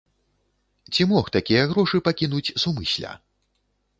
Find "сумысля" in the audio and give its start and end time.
2.65-3.09